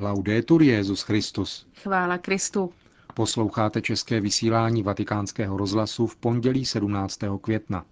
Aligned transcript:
Laudetur 0.00 0.62
Jezus 0.62 1.02
Christus. 1.02 1.66
Chvála 1.82 2.18
Kristu. 2.18 2.72
Posloucháte 3.14 3.82
české 3.82 4.20
vysílání 4.20 4.82
Vatikánského 4.82 5.56
rozhlasu 5.56 6.06
v 6.06 6.16
pondělí 6.16 6.64
17. 6.64 7.18
května. 7.40 7.84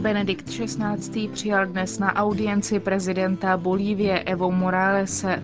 Benedikt 0.00 0.46
XVI. 0.46 1.28
přijal 1.28 1.66
dnes 1.66 1.98
na 1.98 2.14
audienci 2.14 2.80
prezidenta 2.80 3.56
Bolívie 3.56 4.18
Evo 4.18 4.50
Moralese. 4.50 5.42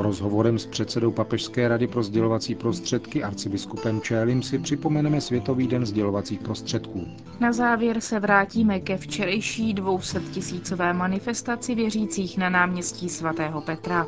Rozhovorem 0.00 0.58
s 0.58 0.66
předsedou 0.66 1.10
Papežské 1.10 1.68
rady 1.68 1.86
pro 1.86 2.02
sdělovací 2.02 2.54
prostředky 2.54 3.24
arcibiskupem 3.24 4.00
Čélim 4.00 4.42
si 4.42 4.58
připomeneme 4.58 5.20
Světový 5.20 5.66
den 5.68 5.86
sdělovacích 5.86 6.40
prostředků. 6.40 7.06
Na 7.40 7.52
závěr 7.52 8.00
se 8.00 8.20
vrátíme 8.20 8.80
ke 8.80 8.96
včerejší 8.96 9.74
200 9.74 10.20
tisícové 10.20 10.92
manifestaci 10.92 11.74
věřících 11.74 12.38
na 12.38 12.48
náměstí 12.48 13.08
svatého 13.08 13.60
Petra. 13.60 14.06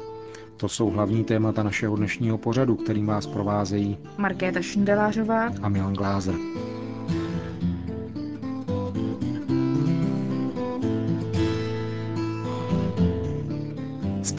To 0.57 0.69
jsou 0.69 0.91
hlavní 0.91 1.25
témata 1.25 1.63
našeho 1.63 1.97
dnešního 1.97 2.39
pořadu, 2.39 2.77
kterým 2.77 3.07
vás 3.07 3.27
provázejí 3.27 3.99
Markéta 4.19 4.63
Šindelářová 4.63 5.51
a 5.63 5.69
Milan 5.69 5.93
Glázer. 5.95 6.35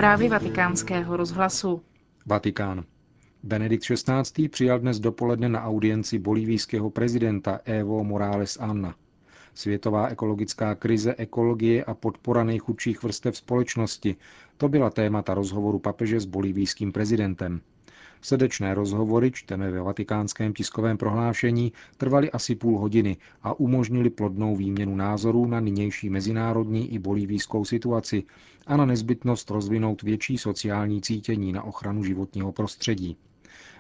Zprávy 0.02 0.30
vatikánského 0.30 1.18
rozhlasu. 1.18 1.82
Vatikán. 2.26 2.84
Benedikt 3.44 3.84
XVI. 3.86 4.50
přijal 4.50 4.80
dnes 4.80 5.00
dopoledne 5.00 5.50
na 5.50 5.64
audienci 5.64 6.20
bolívijského 6.20 6.90
prezidenta 6.90 7.60
Evo 7.66 8.04
Morales 8.04 8.58
Anna. 8.62 8.96
Světová 9.54 10.08
ekologická 10.08 10.76
krize, 10.76 11.16
ekologie 11.18 11.84
a 11.84 11.94
podpora 11.94 12.44
nejchudších 12.44 13.04
vrstev 13.04 13.38
společnosti, 13.38 14.16
to 14.58 14.70
byla 14.70 14.90
témata 14.90 15.34
rozhovoru 15.34 15.80
papeže 15.80 16.20
s 16.20 16.26
bolívijským 16.26 16.92
prezidentem. 16.92 17.62
Srdečné 18.22 18.74
rozhovory, 18.74 19.32
čteme 19.32 19.72
ve 19.72 19.82
vatikánském 19.82 20.54
tiskovém 20.54 20.98
prohlášení, 20.98 21.74
trvaly 21.98 22.32
asi 22.32 22.56
půl 22.56 22.80
hodiny 22.80 23.18
a 23.44 23.60
umožnili 23.60 24.10
plodnou 24.10 24.56
výměnu 24.56 24.96
názorů 24.96 25.46
na 25.46 25.60
nynější 25.60 26.10
mezinárodní 26.10 26.94
i 26.94 27.00
bolívijskou 27.00 27.66
situaci 27.66 28.24
a 28.68 28.78
na 28.78 28.86
nezbytnost 28.86 29.50
rozvinout 29.50 30.02
větší 30.02 30.38
sociální 30.38 31.02
cítění 31.02 31.52
na 31.54 31.64
ochranu 31.64 32.04
životního 32.04 32.52
prostředí. 32.52 33.18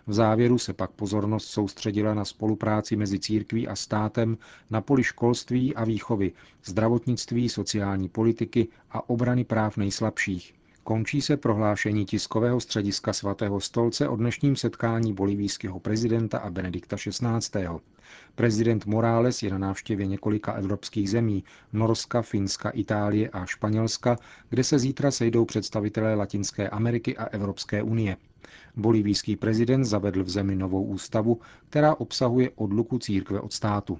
V 0.07 0.13
závěru 0.13 0.57
se 0.57 0.73
pak 0.73 0.91
pozornost 0.91 1.47
soustředila 1.47 2.13
na 2.13 2.25
spolupráci 2.25 2.95
mezi 2.95 3.19
církví 3.19 3.67
a 3.67 3.75
státem 3.75 4.37
na 4.69 4.81
poli 4.81 5.03
školství 5.03 5.75
a 5.75 5.85
výchovy, 5.85 6.31
zdravotnictví, 6.65 7.49
sociální 7.49 8.09
politiky 8.09 8.67
a 8.91 9.09
obrany 9.09 9.43
práv 9.43 9.77
nejslabších, 9.77 10.53
Končí 10.83 11.21
se 11.21 11.37
prohlášení 11.37 12.05
tiskového 12.05 12.59
střediska 12.59 13.13
svatého 13.13 13.59
stolce 13.59 14.07
o 14.07 14.15
dnešním 14.15 14.55
setkání 14.55 15.13
bolivijského 15.13 15.79
prezidenta 15.79 16.37
a 16.37 16.49
Benedikta 16.49 16.95
XVI. 16.97 17.67
Prezident 18.35 18.85
Morales 18.85 19.43
je 19.43 19.51
na 19.51 19.57
návštěvě 19.57 20.05
několika 20.07 20.53
evropských 20.53 21.09
zemí, 21.09 21.43
Norska, 21.73 22.21
Finska, 22.21 22.69
Itálie 22.69 23.29
a 23.29 23.45
Španělska, 23.45 24.17
kde 24.49 24.63
se 24.63 24.79
zítra 24.79 25.11
sejdou 25.11 25.45
představitelé 25.45 26.15
Latinské 26.15 26.69
Ameriky 26.69 27.17
a 27.17 27.25
Evropské 27.25 27.83
unie. 27.83 28.17
Bolivijský 28.75 29.35
prezident 29.35 29.85
zavedl 29.85 30.23
v 30.23 30.29
zemi 30.29 30.55
novou 30.55 30.83
ústavu, 30.83 31.39
která 31.69 31.95
obsahuje 31.95 32.49
odluku 32.55 32.99
církve 32.99 33.39
od 33.39 33.53
státu. 33.53 33.99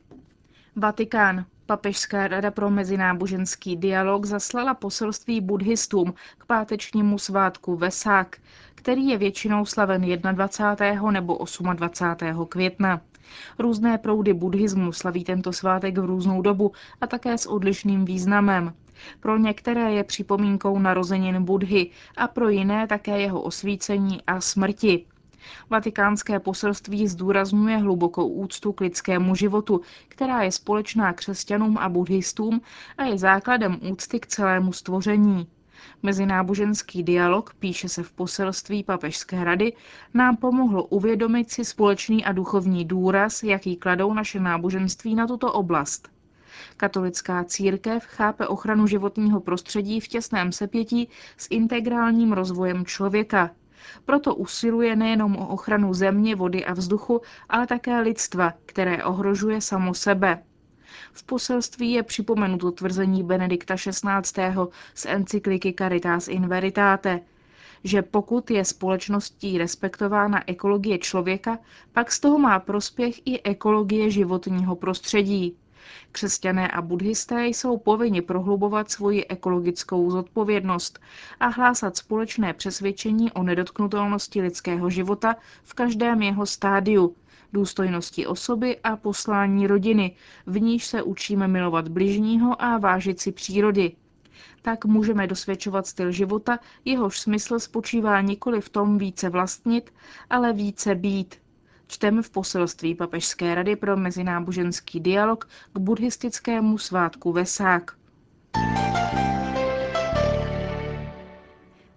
Vatikán. 0.75 1.45
Papežská 1.72 2.27
rada 2.27 2.52
pro 2.52 2.69
mezináboženský 2.69 3.75
dialog 3.77 4.25
zaslala 4.25 4.73
poselství 4.73 5.41
buddhistům 5.41 6.14
k 6.38 6.45
pátečnímu 6.45 7.17
svátku 7.17 7.75
Vesák, 7.75 8.38
který 8.76 9.08
je 9.08 9.17
většinou 9.17 9.65
slaven 9.65 10.02
21. 10.32 11.11
nebo 11.11 11.37
28. 11.73 12.45
května. 12.45 13.02
Různé 13.59 13.98
proudy 13.98 14.33
buddhismu 14.33 14.92
slaví 14.92 15.23
tento 15.23 15.54
svátek 15.54 15.98
v 15.98 16.05
různou 16.05 16.42
dobu 16.42 16.71
a 17.02 17.08
také 17.08 17.37
s 17.37 17.45
odlišným 17.45 18.05
významem. 18.05 18.73
Pro 19.20 19.38
některé 19.38 19.92
je 19.92 20.03
připomínkou 20.03 20.80
narozenin 20.80 21.43
Budhy 21.43 21.89
a 22.17 22.27
pro 22.27 22.49
jiné 22.49 22.88
také 22.88 23.20
jeho 23.20 23.42
osvícení 23.42 24.21
a 24.27 24.42
smrti. 24.42 25.05
Vatikánské 25.69 26.39
poselství 26.39 27.07
zdůrazňuje 27.07 27.77
hlubokou 27.77 28.27
úctu 28.27 28.73
k 28.73 28.81
lidskému 28.81 29.35
životu, 29.35 29.81
která 30.07 30.43
je 30.43 30.52
společná 30.52 31.13
křesťanům 31.13 31.77
a 31.77 31.89
buddhistům 31.89 32.61
a 32.97 33.03
je 33.03 33.17
základem 33.17 33.79
úcty 33.91 34.19
k 34.19 34.27
celému 34.27 34.73
stvoření. 34.73 35.47
Mezináboženský 36.03 37.03
dialog, 37.03 37.53
píše 37.59 37.89
se 37.89 38.03
v 38.03 38.11
poselství 38.11 38.83
Papežské 38.83 39.43
rady, 39.43 39.73
nám 40.13 40.37
pomohl 40.37 40.87
uvědomit 40.89 41.52
si 41.52 41.65
společný 41.65 42.25
a 42.25 42.31
duchovní 42.31 42.85
důraz, 42.85 43.43
jaký 43.43 43.75
kladou 43.75 44.13
naše 44.13 44.39
náboženství 44.39 45.15
na 45.15 45.27
tuto 45.27 45.53
oblast. 45.53 46.09
Katolická 46.77 47.43
církev 47.43 48.05
chápe 48.05 48.47
ochranu 48.47 48.87
životního 48.87 49.39
prostředí 49.39 49.99
v 49.99 50.08
těsném 50.08 50.52
sepětí 50.52 51.09
s 51.37 51.47
integrálním 51.49 52.31
rozvojem 52.31 52.85
člověka, 52.85 53.52
proto 54.05 54.36
usiluje 54.36 54.95
nejenom 54.95 55.36
o 55.36 55.47
ochranu 55.47 55.93
země, 55.93 56.36
vody 56.36 56.65
a 56.65 56.73
vzduchu, 56.73 57.21
ale 57.49 57.67
také 57.67 57.99
lidstva, 57.99 58.53
které 58.65 59.03
ohrožuje 59.03 59.61
samo 59.61 59.93
sebe. 59.93 60.43
V 61.14 61.23
poselství 61.23 61.91
je 61.91 62.03
připomenuto 62.03 62.71
tvrzení 62.71 63.23
Benedikta 63.23 63.75
XVI. 63.75 64.53
z 64.93 65.05
encykliky 65.05 65.73
Caritas 65.73 66.27
in 66.27 66.47
Veritate, 66.47 67.20
že 67.83 68.02
pokud 68.02 68.52
je 68.52 68.65
společností 68.65 69.58
respektována 69.58 70.43
ekologie 70.47 70.97
člověka, 70.97 71.59
pak 71.91 72.11
z 72.11 72.20
toho 72.20 72.39
má 72.39 72.59
prospěch 72.59 73.27
i 73.27 73.41
ekologie 73.43 74.11
životního 74.11 74.75
prostředí. 74.75 75.58
Křesťané 76.11 76.67
a 76.67 76.81
buddhisté 76.81 77.47
jsou 77.47 77.77
povinni 77.77 78.21
prohlubovat 78.21 78.92
svoji 78.92 79.25
ekologickou 79.25 80.11
zodpovědnost 80.11 80.99
a 81.39 81.47
hlásat 81.47 81.97
společné 81.97 82.53
přesvědčení 82.53 83.31
o 83.31 83.43
nedotknutelnosti 83.43 84.41
lidského 84.41 84.89
života 84.89 85.36
v 85.64 85.73
každém 85.73 86.21
jeho 86.21 86.45
stádiu, 86.45 87.15
důstojnosti 87.53 88.27
osoby 88.27 88.80
a 88.83 88.95
poslání 88.95 89.67
rodiny, 89.67 90.15
v 90.45 90.61
níž 90.61 90.86
se 90.86 91.03
učíme 91.03 91.47
milovat 91.47 91.87
bližního 91.87 92.61
a 92.61 92.77
vážit 92.77 93.20
si 93.20 93.31
přírody. 93.31 93.95
Tak 94.61 94.86
můžeme 94.86 95.27
dosvědčovat 95.27 95.87
styl 95.87 96.11
života, 96.11 96.59
jehož 96.86 97.20
smysl 97.20 97.59
spočívá 97.59 98.21
nikoli 98.21 98.61
v 98.61 98.70
tom 98.70 98.97
více 98.97 99.30
vlastnit, 99.30 99.93
ale 100.30 100.53
více 100.53 100.95
být, 100.95 101.36
čteme 101.91 102.21
v 102.21 102.29
poselství 102.29 102.95
Papežské 102.95 103.55
rady 103.55 103.75
pro 103.75 103.97
mezináboženský 103.97 104.99
dialog 104.99 105.47
k 105.73 105.79
buddhistickému 105.79 106.77
svátku 106.77 107.31
Vesák. 107.31 107.91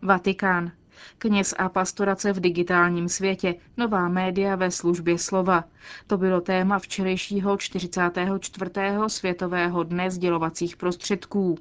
Vatikán. 0.02 0.72
Kněz 1.18 1.54
a 1.58 1.68
pastorace 1.68 2.32
v 2.32 2.40
digitálním 2.40 3.08
světě, 3.08 3.54
nová 3.76 4.08
média 4.08 4.56
ve 4.56 4.70
službě 4.70 5.18
slova. 5.18 5.64
To 6.06 6.18
bylo 6.18 6.40
téma 6.40 6.78
včerejšího 6.78 7.56
44. 7.56 8.70
světového 9.06 9.82
dne 9.82 10.10
sdělovacích 10.10 10.76
prostředků. 10.76 11.58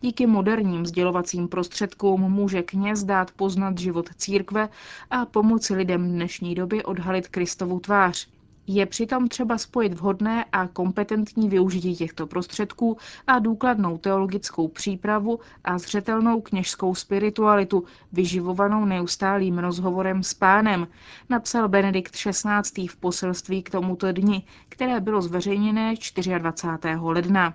Díky 0.00 0.26
moderním 0.26 0.86
sdělovacím 0.86 1.48
prostředkům 1.48 2.20
může 2.20 2.62
kněz 2.62 3.04
dát 3.04 3.30
poznat 3.30 3.78
život 3.78 4.08
církve 4.16 4.68
a 5.10 5.26
pomoci 5.26 5.74
lidem 5.74 6.08
dnešní 6.12 6.54
doby 6.54 6.84
odhalit 6.84 7.28
Kristovu 7.28 7.80
tvář. 7.80 8.28
Je 8.66 8.86
přitom 8.86 9.28
třeba 9.28 9.58
spojit 9.58 9.94
vhodné 9.94 10.44
a 10.52 10.66
kompetentní 10.66 11.48
využití 11.48 11.96
těchto 11.96 12.26
prostředků 12.26 12.96
a 13.26 13.38
důkladnou 13.38 13.98
teologickou 13.98 14.68
přípravu 14.68 15.40
a 15.64 15.78
zřetelnou 15.78 16.40
kněžskou 16.40 16.94
spiritualitu, 16.94 17.84
vyživovanou 18.12 18.84
neustálým 18.84 19.58
rozhovorem 19.58 20.22
s 20.22 20.34
pánem, 20.34 20.88
napsal 21.28 21.68
Benedikt 21.68 22.12
XVI. 22.16 22.86
v 22.88 22.96
poselství 22.96 23.62
k 23.62 23.70
tomuto 23.70 24.12
dni, 24.12 24.42
které 24.68 25.00
bylo 25.00 25.22
zveřejněné 25.22 25.94
24. 26.38 26.96
ledna. 27.00 27.54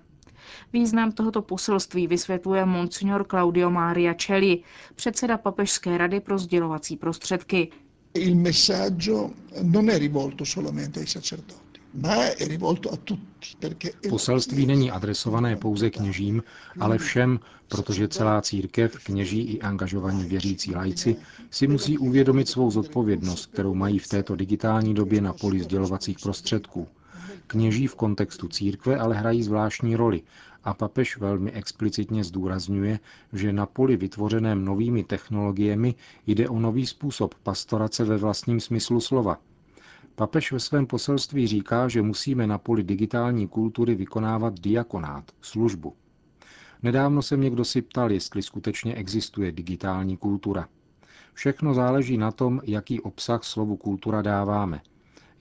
Význam 0.74 1.12
tohoto 1.12 1.42
poselství 1.42 2.08
vysvětluje 2.08 2.66
monsignor 2.66 3.26
Claudio 3.30 3.70
Maria 3.72 4.14
Celli, 4.14 4.64
předseda 4.96 5.38
Papežské 5.38 5.98
rady 5.98 6.20
pro 6.20 6.38
sdělovací 6.38 6.98
prostředky. 6.98 7.72
Il 8.14 8.36
messaggio 8.36 9.30
non 9.64 9.90
è 9.90 9.98
rivolto 10.00 10.46
solamente 10.46 11.00
ai 11.00 11.08
sacerdoti. 11.08 11.68
Poselství 14.10 14.66
není 14.66 14.92
adresované 14.92 15.56
pouze 15.56 15.90
kněžím, 15.90 16.44
ale 16.80 16.98
všem, 16.98 17.40
protože 17.68 18.08
celá 18.08 18.42
církev, 18.42 19.04
kněží 19.04 19.42
i 19.42 19.62
angažovaní 19.62 20.24
věřící 20.26 20.76
lajci 20.76 21.16
si 21.52 21.68
musí 21.68 21.98
uvědomit 21.98 22.50
svou 22.50 22.72
zodpovědnost, 22.72 23.46
kterou 23.46 23.74
mají 23.76 24.00
v 24.00 24.08
této 24.08 24.36
digitální 24.36 24.94
době 24.94 25.22
na 25.22 25.34
poli 25.34 25.60
sdělovacích 25.60 26.20
prostředků. 26.20 26.88
Kněží 27.48 27.88
v 27.88 27.96
kontextu 27.96 28.48
církve 28.48 28.98
ale 28.98 29.16
hrají 29.16 29.44
zvláštní 29.44 29.96
roli 29.96 30.22
a 30.64 30.74
papež 30.74 31.18
velmi 31.18 31.52
explicitně 31.52 32.24
zdůrazňuje, 32.24 33.00
že 33.34 33.54
na 33.54 33.66
poli 33.66 33.98
vytvořeném 33.98 34.66
novými 34.66 35.04
technologiemi 35.04 35.96
jde 36.28 36.50
o 36.50 36.60
nový 36.60 36.86
způsob 36.86 37.36
pastorace 37.36 38.04
ve 38.04 38.18
vlastním 38.18 38.60
smyslu 38.60 39.02
slova. 39.02 39.38
Papež 40.16 40.52
ve 40.52 40.60
svém 40.60 40.86
poselství 40.86 41.48
říká, 41.48 41.88
že 41.88 42.02
musíme 42.02 42.48
na 42.48 42.58
poli 42.58 42.84
digitální 42.84 43.48
kultury 43.48 43.96
vykonávat 43.96 44.60
diakonát, 44.60 45.32
službu. 45.42 45.94
Nedávno 46.84 47.22
se 47.22 47.38
mě 47.38 47.50
kdo 47.50 47.66
si 47.66 47.82
ptal, 47.82 48.12
jestli 48.12 48.42
skutečně 48.42 48.96
existuje 48.96 49.52
digitální 49.52 50.18
kultura. 50.18 50.68
Všechno 51.34 51.74
záleží 51.74 52.18
na 52.18 52.32
tom, 52.32 52.62
jaký 52.64 53.02
obsah 53.02 53.44
slovu 53.44 53.78
kultura 53.78 54.22
dáváme. 54.22 54.82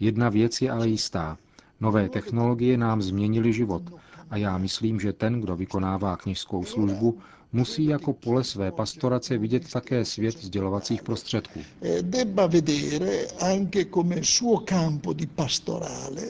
Jedna 0.00 0.28
věc 0.28 0.62
je 0.62 0.70
ale 0.70 0.88
jistá. 0.88 1.38
Nové 1.80 2.08
technologie 2.08 2.76
nám 2.76 3.02
změnily 3.02 3.52
život 3.52 3.82
a 4.30 4.36
já 4.36 4.58
myslím, 4.58 5.00
že 5.00 5.12
ten, 5.12 5.40
kdo 5.40 5.56
vykonává 5.56 6.16
kněžskou 6.16 6.64
službu, 6.64 7.18
musí 7.52 7.84
jako 7.84 8.12
pole 8.12 8.44
své 8.44 8.72
pastorace 8.72 9.38
vidět 9.38 9.70
také 9.72 10.04
svět 10.04 10.38
sdělovacích 10.38 11.02
prostředků. 11.02 11.60
Debba 12.02 12.46
vedere 12.46 13.26
anche 13.40 13.84
come 13.94 14.16
suo 14.24 14.60
campo 14.60 15.12
di 15.12 15.26
pastorale 15.26 16.22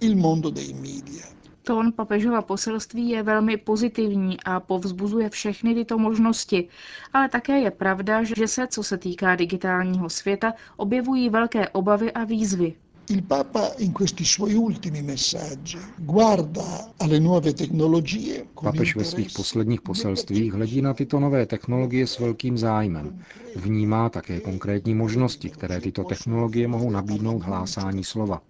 il 0.00 0.16
mondo 0.16 0.50
dei 0.50 0.72
media. 0.74 1.26
Tón 1.62 1.92
papežova 1.92 2.42
poselství 2.42 3.08
je 3.08 3.22
velmi 3.22 3.56
pozitivní 3.56 4.40
a 4.44 4.60
povzbuzuje 4.60 5.30
všechny 5.30 5.74
tyto 5.74 5.98
možnosti, 5.98 6.68
ale 7.12 7.28
také 7.28 7.60
je 7.60 7.70
pravda, 7.70 8.22
že 8.22 8.48
se, 8.48 8.66
co 8.66 8.82
se 8.82 8.98
týká 8.98 9.36
digitálního 9.36 10.10
světa, 10.10 10.54
objevují 10.76 11.28
velké 11.30 11.68
obavy 11.68 12.12
a 12.12 12.24
výzvy. 12.24 12.74
Il 13.08 13.22
Papa 13.22 13.72
in 13.78 13.92
questi 13.92 14.24
suoi 14.24 14.54
ultimi 14.54 15.02
messaggi 15.02 15.78
guarda 15.96 16.92
alle 16.96 17.18
nuove 17.18 17.52
tecnologie 17.54 18.46
Papež 18.62 18.96
ve 18.96 19.04
svých 19.04 19.30
posledních 19.36 19.80
poselstvích 19.80 20.52
hledí 20.52 20.82
na 20.82 20.94
tyto 20.94 21.20
nové 21.20 21.46
technologie 21.46 22.06
s 22.06 22.18
velkým 22.18 22.58
zájmem. 22.58 23.22
Vnímá 23.56 24.08
také 24.08 24.40
konkrétní 24.40 24.94
možnosti, 24.94 25.50
které 25.50 25.80
tyto 25.80 26.04
technologie 26.04 26.68
mohou 26.68 26.90
nabídnout 26.90 27.42
hlásání 27.42 28.04
slova. 28.04 28.42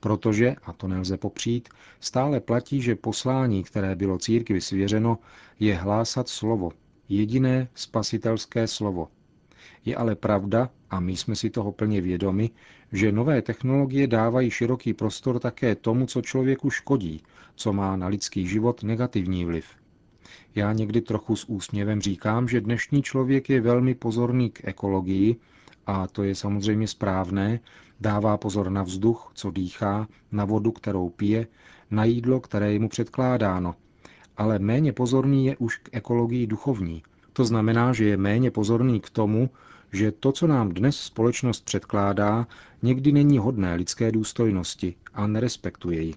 Protože, 0.00 0.56
a 0.64 0.72
to 0.72 0.88
nelze 0.88 1.16
popřít, 1.16 1.68
stále 2.00 2.40
platí, 2.40 2.82
že 2.82 2.94
poslání, 2.96 3.64
které 3.64 3.96
bylo 3.96 4.18
církvi 4.18 4.60
svěřeno, 4.60 5.18
je 5.60 5.74
hlásat 5.74 6.28
slovo, 6.28 6.70
jediné 7.08 7.68
spasitelské 7.74 8.66
slovo. 8.66 9.08
Je 9.84 9.96
ale 9.96 10.14
pravda, 10.14 10.70
a 10.94 11.00
my 11.00 11.16
jsme 11.16 11.36
si 11.36 11.50
toho 11.50 11.72
plně 11.72 12.00
vědomi, 12.00 12.50
že 12.92 13.12
nové 13.12 13.42
technologie 13.42 14.06
dávají 14.06 14.50
široký 14.50 14.94
prostor 14.94 15.38
také 15.38 15.74
tomu, 15.74 16.06
co 16.06 16.22
člověku 16.22 16.70
škodí, 16.70 17.22
co 17.54 17.72
má 17.72 17.96
na 17.96 18.06
lidský 18.06 18.46
život 18.46 18.82
negativní 18.82 19.44
vliv. 19.44 19.66
Já 20.54 20.72
někdy 20.72 21.00
trochu 21.00 21.36
s 21.36 21.44
úsměvem 21.48 22.00
říkám, 22.00 22.48
že 22.48 22.60
dnešní 22.60 23.02
člověk 23.02 23.50
je 23.50 23.60
velmi 23.60 23.94
pozorný 23.94 24.50
k 24.50 24.68
ekologii, 24.68 25.36
a 25.86 26.06
to 26.06 26.22
je 26.22 26.34
samozřejmě 26.34 26.88
správné, 26.88 27.60
dává 28.00 28.36
pozor 28.36 28.70
na 28.70 28.82
vzduch, 28.82 29.32
co 29.34 29.50
dýchá, 29.50 30.08
na 30.32 30.44
vodu, 30.44 30.72
kterou 30.72 31.08
pije, 31.08 31.46
na 31.90 32.04
jídlo, 32.04 32.40
které 32.40 32.72
je 32.72 32.78
mu 32.78 32.88
předkládáno. 32.88 33.74
Ale 34.36 34.58
méně 34.58 34.92
pozorný 34.92 35.46
je 35.46 35.56
už 35.56 35.76
k 35.76 35.88
ekologii 35.92 36.46
duchovní. 36.46 37.02
To 37.36 37.44
znamená, 37.44 37.92
že 37.92 38.04
je 38.04 38.16
méně 38.16 38.50
pozorný 38.50 39.00
k 39.00 39.10
tomu, 39.10 39.50
že 39.92 40.12
to, 40.12 40.32
co 40.32 40.46
nám 40.46 40.68
dnes 40.68 40.96
společnost 40.96 41.64
předkládá, 41.64 42.46
někdy 42.82 43.12
není 43.12 43.38
hodné 43.38 43.74
lidské 43.74 44.12
důstojnosti 44.12 44.94
a 45.14 45.26
nerespektuje 45.26 46.02
ji. 46.02 46.14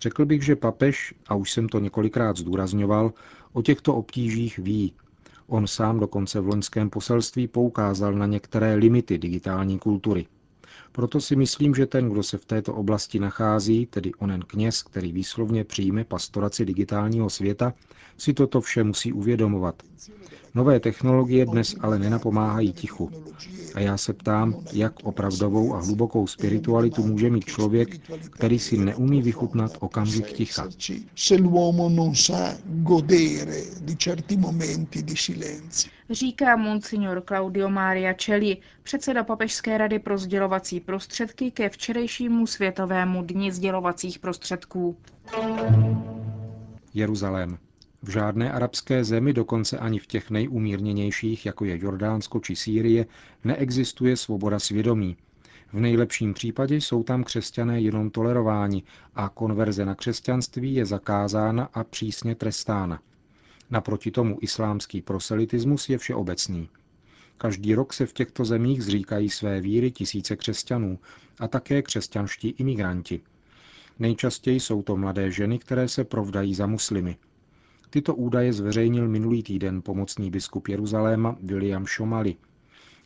Řekl 0.00 0.24
bych, 0.26 0.42
že 0.42 0.56
papež, 0.56 1.14
a 1.28 1.34
už 1.34 1.52
jsem 1.52 1.68
to 1.68 1.78
několikrát 1.78 2.36
zdůrazňoval, 2.36 3.12
o 3.52 3.62
těchto 3.62 3.94
obtížích 3.94 4.58
ví. 4.58 4.92
On 5.46 5.66
sám 5.66 6.00
dokonce 6.00 6.40
v 6.40 6.46
loňském 6.48 6.90
poselství 6.90 7.48
poukázal 7.48 8.12
na 8.12 8.26
některé 8.26 8.74
limity 8.74 9.18
digitální 9.18 9.78
kultury. 9.78 10.26
Proto 10.92 11.20
si 11.20 11.36
myslím, 11.36 11.74
že 11.74 11.86
ten, 11.86 12.08
kdo 12.10 12.22
se 12.22 12.38
v 12.38 12.44
této 12.44 12.74
oblasti 12.74 13.18
nachází, 13.18 13.86
tedy 13.86 14.14
onen 14.14 14.42
kněz, 14.46 14.82
který 14.82 15.12
výslovně 15.12 15.64
přijme 15.64 16.04
pastoraci 16.04 16.64
digitálního 16.64 17.30
světa, 17.30 17.74
si 18.18 18.34
toto 18.34 18.60
vše 18.60 18.84
musí 18.84 19.12
uvědomovat. 19.12 19.82
Nové 20.54 20.80
technologie 20.80 21.46
dnes 21.46 21.74
ale 21.80 21.98
nenapomáhají 21.98 22.72
tichu. 22.72 23.10
A 23.74 23.80
já 23.80 23.96
se 23.96 24.12
ptám, 24.12 24.54
jak 24.72 24.92
opravdovou 25.02 25.74
a 25.74 25.80
hlubokou 25.80 26.26
spiritualitu 26.26 27.02
může 27.06 27.30
mít 27.30 27.44
člověk, 27.44 27.88
který 28.30 28.58
si 28.58 28.76
neumí 28.78 29.22
vychutnat 29.22 29.76
okamžik 29.80 30.26
ticha. 30.32 30.68
Říká 36.10 36.56
monsignor 36.56 37.22
Claudio 37.28 37.68
Maria 37.68 38.14
Celli, 38.14 38.56
předseda 38.82 39.24
Papežské 39.24 39.78
rady 39.78 39.98
pro 39.98 40.18
sdělovací 40.18 40.80
prostředky 40.80 41.50
ke 41.50 41.68
včerejšímu 41.68 42.46
Světovému 42.46 43.22
dni 43.22 43.52
sdělovacích 43.52 44.18
prostředků. 44.18 44.96
Jeruzalém. 46.94 47.58
V 48.02 48.10
žádné 48.10 48.52
arabské 48.52 49.04
zemi, 49.04 49.32
dokonce 49.32 49.78
ani 49.78 49.98
v 49.98 50.06
těch 50.06 50.30
nejumírněnějších, 50.30 51.46
jako 51.46 51.64
je 51.64 51.78
Jordánsko 51.78 52.40
či 52.40 52.56
Sýrie, 52.56 53.06
neexistuje 53.44 54.16
svoboda 54.16 54.58
svědomí. 54.58 55.16
V 55.72 55.80
nejlepším 55.80 56.34
případě 56.34 56.76
jsou 56.76 57.02
tam 57.02 57.24
křesťané 57.24 57.80
jenom 57.80 58.10
tolerováni 58.10 58.82
a 59.14 59.28
konverze 59.28 59.84
na 59.84 59.94
křesťanství 59.94 60.74
je 60.74 60.86
zakázána 60.86 61.68
a 61.74 61.84
přísně 61.84 62.34
trestána. 62.34 63.00
Naproti 63.70 64.10
tomu 64.10 64.38
islámský 64.40 65.02
proselitismus 65.02 65.88
je 65.88 65.98
všeobecný. 65.98 66.68
Každý 67.38 67.74
rok 67.74 67.92
se 67.92 68.06
v 68.06 68.12
těchto 68.12 68.44
zemích 68.44 68.84
zříkají 68.84 69.30
své 69.30 69.60
víry 69.60 69.90
tisíce 69.90 70.36
křesťanů 70.36 70.98
a 71.40 71.48
také 71.48 71.82
křesťanští 71.82 72.48
imigranti. 72.48 73.20
Nejčastěji 73.98 74.60
jsou 74.60 74.82
to 74.82 74.96
mladé 74.96 75.30
ženy, 75.30 75.58
které 75.58 75.88
se 75.88 76.04
provdají 76.04 76.54
za 76.54 76.66
muslimy– 76.66 77.16
Tyto 77.90 78.14
údaje 78.14 78.52
zveřejnil 78.52 79.08
minulý 79.08 79.42
týden 79.42 79.82
pomocný 79.82 80.30
biskup 80.30 80.68
Jeruzaléma 80.68 81.36
William 81.42 81.86
Šomali. 81.86 82.36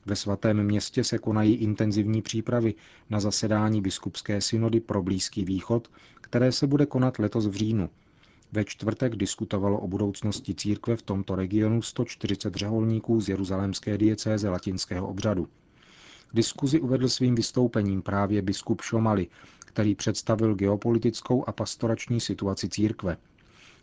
Ve 0.07 0.17
svatém 0.17 0.63
městě 0.63 1.05
se 1.05 1.19
konají 1.19 1.55
intenzivní 1.55 2.23
přípravy 2.23 2.75
na 3.11 3.21
zasedání 3.21 3.81
biskupské 3.81 4.41
synody 4.41 4.81
pro 4.81 5.03
Blízký 5.03 5.45
východ, 5.45 5.91
které 6.21 6.53
se 6.53 6.67
bude 6.67 6.87
konat 6.87 7.19
letos 7.19 7.47
v 7.47 7.53
říjnu. 7.55 7.91
Ve 8.53 8.65
čtvrtek 8.65 9.17
diskutovalo 9.17 9.81
o 9.81 9.89
budoucnosti 9.89 10.55
církve 10.55 10.97
v 10.97 11.03
tomto 11.03 11.35
regionu 11.35 11.83
140 11.83 12.55
řeholníků 12.55 13.21
z 13.21 13.29
jeruzalémské 13.29 13.99
diecéze 13.99 14.49
latinského 14.49 15.09
obřadu. 15.09 15.49
Diskuzi 16.35 16.81
uvedl 16.81 17.09
svým 17.09 17.35
vystoupením 17.35 18.03
právě 18.03 18.43
biskup 18.43 18.81
Šomali, 18.81 19.27
který 19.61 19.95
představil 19.95 20.55
geopolitickou 20.55 21.49
a 21.49 21.53
pastorační 21.53 22.21
situaci 22.21 22.69
církve– 22.69 23.17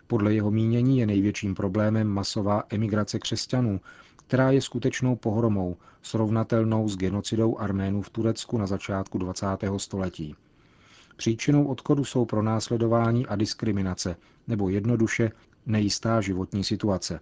podle 0.09 0.33
jeho 0.33 0.51
mínění 0.51 0.99
je 0.99 1.05
největším 1.05 1.55
problémem 1.55 2.07
masová 2.07 2.63
emigrace 2.69 3.19
křesťanů, 3.19 3.81
která 4.15 4.51
je 4.51 4.61
skutečnou 4.61 5.15
pohromou, 5.15 5.77
srovnatelnou 6.01 6.89
s 6.89 6.97
genocidou 6.97 7.57
Arménů 7.57 8.01
v 8.01 8.09
Turecku 8.09 8.57
na 8.57 8.67
začátku 8.67 9.17
20. 9.17 9.45
století. 9.77 10.35
Příčinou 11.15 11.65
odchodu 11.65 12.05
jsou 12.05 12.25
pronásledování 12.25 13.27
a 13.27 13.35
diskriminace, 13.35 14.15
nebo 14.50 14.70
jednoduše 14.70 15.32
nejistá 15.65 16.22
životní 16.22 16.63
situace. 16.63 17.20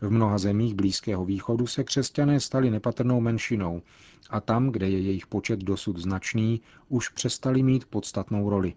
V 0.00 0.10
mnoha 0.10 0.38
zemích 0.38 0.74
Blízkého 0.74 1.24
východu 1.24 1.66
se 1.66 1.84
křesťané 1.84 2.40
stali 2.40 2.70
nepatrnou 2.70 3.20
menšinou 3.20 3.82
a 4.30 4.40
tam, 4.40 4.68
kde 4.70 4.90
je 4.90 5.00
jejich 5.00 5.26
počet 5.26 5.60
dosud 5.60 5.98
značný, 5.98 6.60
už 6.88 7.08
přestali 7.08 7.62
mít 7.62 7.84
podstatnou 7.84 8.50
roli. 8.50 8.74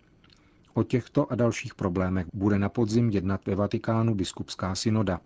O 0.74 0.84
těchto 0.84 1.32
a 1.32 1.36
dalších 1.36 1.76
problémech 1.76 2.28
bude 2.34 2.60
na 2.60 2.70
podzim 2.70 3.10
jednat 3.10 3.46
ve 3.46 3.56
Vatikánu 3.56 4.16
biskupská 4.16 4.76
synoda. 4.76 5.22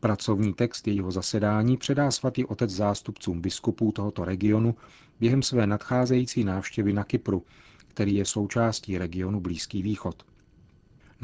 Pracovní 0.00 0.54
text 0.54 0.88
jejího 0.88 1.10
zasedání 1.10 1.76
předá 1.76 2.10
svatý 2.10 2.44
otec 2.44 2.70
zástupcům 2.70 3.40
biskupů 3.40 3.92
tohoto 3.92 4.24
regionu 4.24 4.74
během 5.20 5.42
své 5.42 5.66
nadcházející 5.66 6.44
návštěvy 6.44 6.92
na 6.92 7.04
Kypru, 7.04 7.42
který 7.88 8.14
je 8.14 8.24
součástí 8.24 8.98
regionu 8.98 9.40
Blízký 9.40 9.82
východ. 9.82 10.22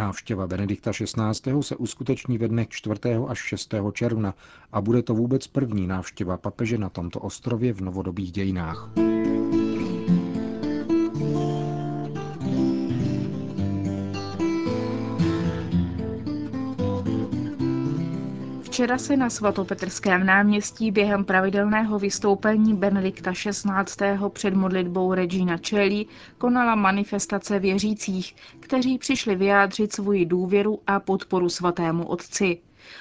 Návštěva 0.00 0.46
Benedikta 0.46 0.92
XVI. 0.92 1.62
se 1.62 1.76
uskuteční 1.76 2.38
ve 2.38 2.48
dnech 2.48 2.68
4. 2.68 3.00
až 3.28 3.38
6. 3.38 3.74
června 3.92 4.34
a 4.72 4.80
bude 4.80 5.02
to 5.02 5.14
vůbec 5.14 5.46
první 5.46 5.86
návštěva 5.86 6.36
papeže 6.36 6.78
na 6.78 6.88
tomto 6.88 7.20
ostrově 7.20 7.72
v 7.72 7.80
novodobých 7.80 8.32
dějinách. 8.32 8.90
Včera 18.80 18.98
se 18.98 19.16
na 19.16 19.30
svatopetrském 19.30 20.26
náměstí 20.26 20.90
během 20.90 21.24
pravidelného 21.24 21.98
vystoupení 21.98 22.74
Benedikta 22.74 23.32
XVI. 23.32 24.18
před 24.28 24.54
modlitbou 24.54 25.14
Regina 25.14 25.58
Celli 25.58 26.06
konala 26.38 26.74
manifestace 26.74 27.58
věřících, 27.58 28.34
kteří 28.60 28.98
přišli 28.98 29.36
vyjádřit 29.36 29.92
svoji 29.92 30.26
důvěru 30.26 30.78
a 30.86 31.00
podporu 31.00 31.48
svatému 31.48 32.06
otci. 32.06 32.58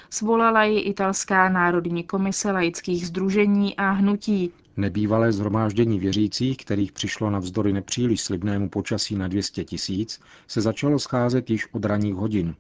Svolala 0.09 0.63
ji 0.63 0.79
italská 0.79 1.50
národní 1.50 2.03
komise 2.03 2.51
laických 2.51 3.07
združení 3.07 3.75
a 3.75 3.91
hnutí. 3.91 4.51
Nebývalé 4.77 5.31
zhromáždění 5.31 6.00
věřících, 6.00 6.57
kterých 6.57 6.91
přišlo 6.91 7.29
navzdory 7.29 7.74
nepříliš 7.74 8.21
slibnému 8.21 8.69
počasí 8.69 9.15
na 9.15 9.27
200 9.27 9.63
tisíc, 9.63 10.19
se 10.48 10.62
začalo 10.62 11.00
scházet 11.00 11.50
již 11.50 11.74
od 11.74 11.86
ranních 11.86 12.15
hodin. 12.15 12.55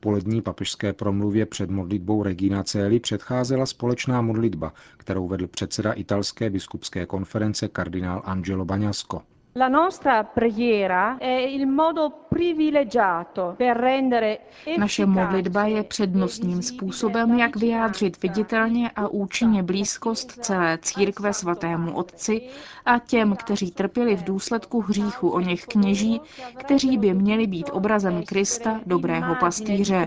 Polední 0.00 0.42
papežské 0.42 0.92
promluvě 0.92 1.46
před 1.46 1.70
modlitbou 1.70 2.22
Regina 2.22 2.62
Celi 2.64 3.00
předcházela 3.00 3.66
společná 3.66 4.22
modlitba, 4.22 4.72
kterou 4.96 5.28
vedl 5.28 5.46
předseda 5.46 5.92
italské 5.92 6.50
biskupské 6.50 7.06
konference 7.06 7.68
kardinál 7.68 8.22
Angelo 8.24 8.64
Bagnasco. 8.64 9.22
La 9.56 9.66
nostra 9.66 10.22
preghiera 10.22 11.18
è 11.18 11.26
il 11.26 11.66
modo 11.66 12.26
privilegiato 12.28 13.54
per 13.56 13.76
rendere 13.76 14.40
Naše 14.78 15.06
modlitba 15.06 15.64
je 15.66 15.82
přednostním 15.82 16.62
způsobem, 16.62 17.38
jak 17.38 17.56
vyjádřit 17.56 18.22
viditelně 18.22 18.90
a 18.90 19.08
účinně 19.08 19.62
blízkost 19.62 20.32
celé 20.44 20.78
církve 20.82 21.32
svatému 21.32 21.96
Otci 21.96 22.48
a 22.84 22.98
těm, 22.98 23.36
kteří 23.36 23.70
trpěli 23.70 24.16
v 24.16 24.24
důsledku 24.24 24.80
hříchu 24.80 25.28
o 25.30 25.40
něch 25.40 25.64
kněží, 25.64 26.20
kteří 26.56 26.98
by 26.98 27.14
měli 27.14 27.46
být 27.46 27.70
obrazem 27.72 28.22
Krista, 28.24 28.80
dobrého 28.86 29.34
pastýře. 29.34 30.06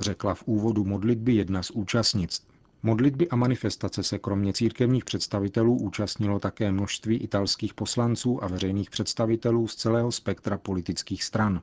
Řekla 0.00 0.34
v 0.34 0.42
úvodu 0.46 0.84
modlitby 0.84 1.32
jedna 1.34 1.62
z 1.62 1.70
účastnic. 1.70 2.47
Modlitby 2.82 3.28
a 3.28 3.36
manifestace 3.36 4.02
se 4.02 4.18
kromě 4.18 4.52
církevních 4.52 5.04
představitelů 5.04 5.76
účastnilo 5.76 6.38
také 6.38 6.72
množství 6.72 7.16
italských 7.16 7.74
poslanců 7.74 8.44
a 8.44 8.48
veřejných 8.48 8.90
představitelů 8.90 9.68
z 9.68 9.74
celého 9.74 10.12
spektra 10.12 10.58
politických 10.58 11.24
stran. 11.24 11.62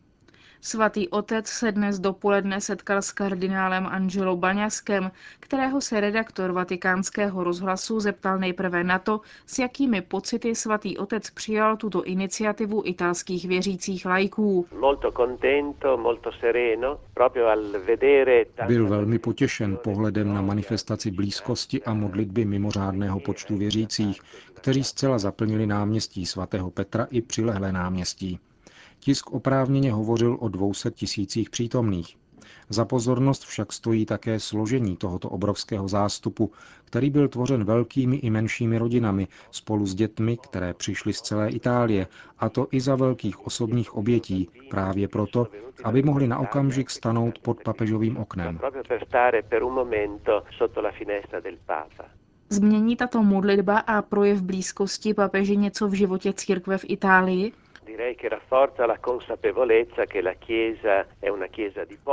Svatý 0.65 1.09
otec 1.09 1.47
se 1.47 1.71
dnes 1.71 1.99
dopoledne 1.99 2.61
setkal 2.61 3.01
s 3.01 3.11
kardinálem 3.11 3.85
Angelo 3.85 4.35
Baňaskem, 4.35 5.11
kterého 5.39 5.81
se 5.81 5.99
redaktor 5.99 6.51
vatikánského 6.51 7.43
rozhlasu 7.43 7.99
zeptal 7.99 8.39
nejprve 8.39 8.83
na 8.83 8.99
to, 8.99 9.21
s 9.45 9.59
jakými 9.59 10.01
pocity 10.01 10.55
svatý 10.55 10.97
otec 10.97 11.29
přijal 11.29 11.77
tuto 11.77 12.03
iniciativu 12.03 12.81
italských 12.85 13.47
věřících 13.47 14.05
lajků. 14.05 14.67
Byl 18.67 18.87
velmi 18.87 19.19
potěšen 19.19 19.77
pohledem 19.83 20.33
na 20.33 20.41
manifestaci 20.41 21.11
blízkosti 21.11 21.83
a 21.83 21.93
modlitby 21.93 22.45
mimořádného 22.45 23.19
počtu 23.19 23.57
věřících, 23.57 24.21
kteří 24.53 24.83
zcela 24.83 25.17
zaplnili 25.17 25.65
náměstí 25.67 26.25
svatého 26.25 26.71
Petra 26.71 27.07
i 27.11 27.21
přilehlé 27.21 27.71
náměstí. 27.71 28.39
Tisk 28.99 29.31
oprávněně 29.31 29.91
hovořil 29.91 30.37
o 30.39 30.49
200 30.49 30.91
tisících 30.91 31.49
přítomných. 31.49 32.17
Za 32.69 32.85
pozornost 32.85 33.45
však 33.45 33.73
stojí 33.73 34.05
také 34.05 34.39
složení 34.39 34.97
tohoto 34.97 35.29
obrovského 35.29 35.87
zástupu, 35.87 36.51
který 36.85 37.09
byl 37.09 37.27
tvořen 37.27 37.63
velkými 37.63 38.15
i 38.15 38.29
menšími 38.29 38.77
rodinami 38.77 39.27
spolu 39.51 39.85
s 39.85 39.95
dětmi, 39.95 40.37
které 40.37 40.73
přišly 40.73 41.13
z 41.13 41.21
celé 41.21 41.49
Itálie, 41.49 42.07
a 42.39 42.49
to 42.49 42.67
i 42.71 42.81
za 42.81 42.95
velkých 42.95 43.45
osobních 43.45 43.95
obětí, 43.95 44.49
právě 44.69 45.07
proto, 45.07 45.47
aby 45.83 46.03
mohli 46.03 46.27
na 46.27 46.39
okamžik 46.39 46.89
stanout 46.89 47.39
pod 47.39 47.63
papežovým 47.63 48.17
oknem. 48.17 48.59
Změní 52.49 52.95
tato 52.95 53.23
modlitba 53.23 53.79
a 53.79 54.01
projev 54.01 54.41
blízkosti 54.41 55.13
papeži 55.13 55.57
něco 55.57 55.87
v 55.87 55.93
životě 55.93 56.33
církve 56.33 56.77
v 56.77 56.85
Itálii? 56.87 57.51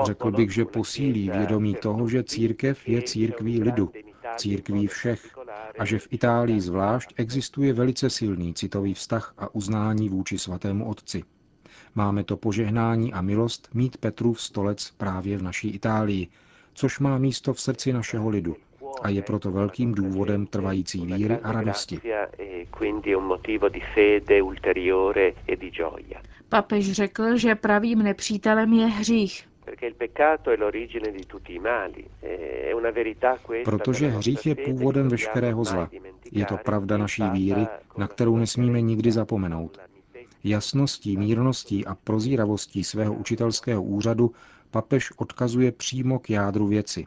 Řekl 0.05 0.31
bych, 0.31 0.55
že 0.55 0.65
posílí 0.65 1.31
vědomí 1.31 1.75
toho, 1.75 2.09
že 2.09 2.23
církev 2.23 2.89
je 2.89 3.03
církví 3.03 3.63
lidu, 3.63 3.93
církví 4.37 4.87
všech 4.87 5.39
a 5.79 5.85
že 5.85 5.99
v 5.99 6.09
Itálii 6.11 6.61
zvlášť 6.61 7.15
existuje 7.17 7.73
velice 7.73 8.11
silný 8.11 8.55
citový 8.55 8.95
vztah 8.95 9.35
a 9.39 9.55
uznání 9.55 10.09
vůči 10.09 10.39
svatému 10.39 10.89
otci. 10.89 11.23
Máme 11.95 12.25
to 12.25 12.37
požehnání 12.37 13.13
a 13.13 13.23
milost 13.23 13.75
mít 13.75 13.97
Petrův 13.97 14.43
stolec 14.43 14.91
právě 14.91 15.39
v 15.39 15.43
naší 15.43 15.71
Itálii, 15.71 16.29
což 16.75 16.99
má 16.99 17.19
místo 17.19 17.55
v 17.55 17.61
srdci 17.61 17.93
našeho 17.93 18.29
lidu, 18.29 18.57
a 19.03 19.09
je 19.09 19.23
proto 19.23 19.51
velkým 19.51 19.95
důvodem 19.95 20.47
trvající 20.47 21.07
víry 21.07 21.37
a 21.43 21.53
radosti. 21.53 22.01
Papež 26.49 26.93
řekl, 26.93 27.37
že 27.37 27.55
pravým 27.55 28.03
nepřítelem 28.03 28.73
je 28.73 28.87
hřích. 28.87 29.49
Protože 33.65 34.09
hřích 34.09 34.47
je 34.47 34.55
původem 34.55 35.09
veškerého 35.09 35.65
zla. 35.65 35.91
Je 36.33 36.47
to 36.47 36.57
pravda 36.57 36.97
naší 36.99 37.23
víry, 37.33 37.67
na 37.99 38.09
kterou 38.09 38.37
nesmíme 38.37 38.81
nikdy 38.81 39.13
zapomenout. 39.13 39.79
Jasností, 40.45 41.17
mírností 41.17 41.87
a 41.87 41.95
prozíravostí 41.95 42.85
svého 42.85 43.15
učitelského 43.15 43.83
úřadu 43.83 44.33
papež 44.71 45.13
odkazuje 45.17 45.73
přímo 45.73 46.19
k 46.19 46.31
jádru 46.31 46.67
věci. 46.67 47.07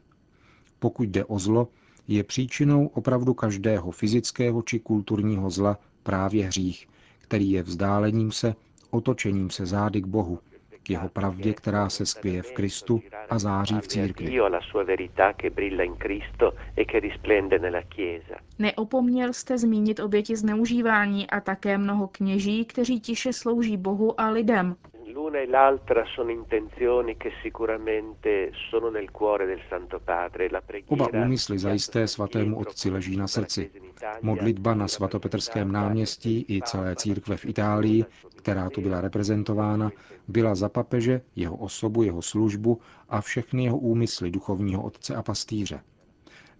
Pokud 0.79 1.09
jde 1.09 1.25
o 1.25 1.39
zlo, 1.39 1.67
je 2.07 2.23
příčinou 2.23 2.87
opravdu 2.87 3.33
každého 3.33 3.91
fyzického 3.91 4.61
či 4.61 4.79
kulturního 4.79 5.49
zla 5.49 5.77
právě 6.03 6.45
hřích, 6.45 6.87
který 7.21 7.51
je 7.51 7.63
vzdálením 7.63 8.31
se, 8.31 8.55
otočením 8.91 9.49
se 9.49 9.65
zády 9.65 10.01
k 10.01 10.05
Bohu, 10.05 10.39
k 10.83 10.89
jeho 10.89 11.09
pravdě, 11.09 11.53
která 11.53 11.89
se 11.89 12.05
skvěje 12.05 12.41
v 12.41 12.51
Kristu 12.51 13.01
a 13.29 13.39
září 13.39 13.75
v 13.79 13.87
církvi. 13.87 14.39
Neopomněl 18.59 19.33
jste 19.33 19.57
zmínit 19.57 19.99
oběti 19.99 20.35
zneužívání 20.35 21.29
a 21.29 21.39
také 21.39 21.77
mnoho 21.77 22.07
kněží, 22.07 22.65
kteří 22.65 22.99
tiše 22.99 23.33
slouží 23.33 23.77
Bohu 23.77 24.21
a 24.21 24.29
lidem. 24.29 24.75
L'una 25.35 25.47
e 25.47 25.47
l'altra 25.47 26.05
sono 26.15 26.31
intenzioni 26.31 27.17
che 27.17 27.31
sicuramente 27.41 28.51
sono 28.69 28.89
nel 28.89 29.11
cuore 29.11 29.45
del 29.45 29.59
Santo 29.67 29.99
Padre. 29.99 30.49
La 30.49 30.63
Oba 30.87 31.09
úmysly 31.11 31.57
zajisté 31.57 32.07
svatému 32.07 32.59
otci 32.59 32.89
leží 32.89 33.17
na 33.17 33.27
srdci. 33.27 33.71
Modlitba 34.21 34.73
na 34.73 34.87
svatopetrském 34.87 35.71
náměstí 35.71 36.45
i 36.47 36.61
celé 36.61 36.95
církve 36.95 37.37
v 37.37 37.45
Itálii, 37.45 38.05
která 38.35 38.69
tu 38.69 38.81
byla 38.81 39.01
reprezentována, 39.01 39.91
byla 40.27 40.55
za 40.55 40.69
papeže, 40.69 41.21
jeho 41.35 41.55
osobu, 41.55 42.03
jeho 42.03 42.21
službu 42.21 42.81
a 43.09 43.21
všechny 43.21 43.63
jeho 43.63 43.77
úmysly 43.77 44.31
duchovního 44.31 44.83
otce 44.83 45.15
a 45.15 45.23
pastýře. 45.23 45.79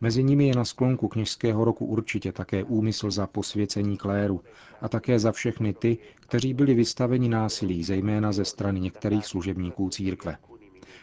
Mezi 0.01 0.23
nimi 0.23 0.47
je 0.47 0.55
na 0.55 0.65
sklonku 0.65 1.07
kněžského 1.07 1.65
roku 1.65 1.85
určitě 1.85 2.31
také 2.31 2.63
úmysl 2.63 3.11
za 3.11 3.27
posvěcení 3.27 3.97
kléru 3.97 4.41
a 4.81 4.89
také 4.89 5.19
za 5.19 5.31
všechny 5.31 5.73
ty, 5.73 5.97
kteří 6.15 6.53
byli 6.53 6.73
vystaveni 6.73 7.29
násilí, 7.29 7.83
zejména 7.83 8.31
ze 8.31 8.45
strany 8.45 8.79
některých 8.79 9.25
služebníků 9.25 9.89
církve. 9.89 10.37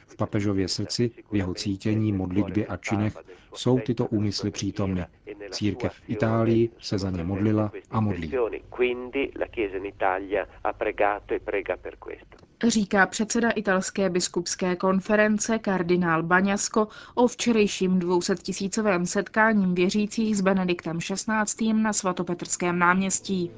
V 0.07 0.17
papežově 0.17 0.69
srdci, 0.69 1.11
v 1.31 1.37
jeho 1.37 1.55
cítění, 1.55 2.13
modlitbě 2.13 2.67
a 2.67 2.77
činech 2.77 3.17
jsou 3.55 3.79
tyto 3.79 4.07
úmysly 4.07 4.51
přítomny. 4.51 5.05
Církev 5.51 5.93
v 5.93 6.11
Itálii 6.11 6.71
se 6.79 6.99
za 6.99 7.11
ně 7.11 7.25
modlila 7.25 7.73
a 7.91 8.01
modlí. 8.01 8.33
Říká 12.69 13.07
předseda 13.07 13.51
italské 13.51 14.11
biskupské 14.11 14.77
konference 14.77 15.59
kardinál 15.59 16.23
Baňasko 16.23 16.89
o 17.15 17.27
včerejším 17.27 17.99
200 17.99 18.35
tisícovém 18.35 19.07
setkáním 19.07 19.75
věřících 19.75 20.37
s 20.37 20.41
Benediktem 20.41 20.99
XVI. 20.99 21.73
na 21.73 21.93
svatopetrském 21.93 22.79
náměstí. 22.79 23.51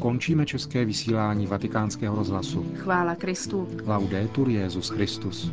Končíme 0.00 0.46
české 0.46 0.84
vysílání 0.84 1.46
vatikánského 1.46 2.16
rozhlasu. 2.16 2.66
Chvála 2.76 3.14
Kristu. 3.14 3.68
Laudetur 3.86 4.48
Jezus 4.48 4.88
Christus. 4.88 5.50